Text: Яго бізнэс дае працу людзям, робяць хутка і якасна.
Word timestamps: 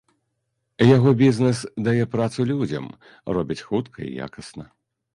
Яго 0.95 1.13
бізнэс 1.19 1.59
дае 1.89 2.03
працу 2.15 2.49
людзям, 2.55 2.91
робяць 3.39 3.63
хутка 3.71 3.99
і 4.11 4.15
якасна. 4.31 4.65